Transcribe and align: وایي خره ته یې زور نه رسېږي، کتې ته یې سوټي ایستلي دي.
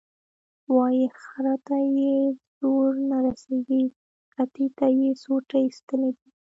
وایي 0.75 1.05
خره 1.23 1.55
ته 1.67 1.77
یې 1.97 2.15
زور 2.59 2.91
نه 3.09 3.17
رسېږي، 3.25 3.83
کتې 4.33 4.65
ته 4.77 4.87
یې 4.99 5.09
سوټي 5.23 5.59
ایستلي 5.65 6.11
دي. 6.17 6.29